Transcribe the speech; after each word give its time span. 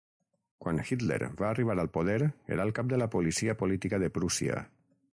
Quan 0.63 0.79
Hitler 0.87 1.19
va 1.41 1.49
arribar 1.51 1.77
al 1.83 1.91
poder 1.99 2.17
era 2.57 2.67
el 2.67 2.75
cap 2.81 2.91
de 2.95 3.01
la 3.05 3.11
policia 3.19 3.59
política 3.63 4.05
de 4.07 4.15
Prússia. 4.19 4.69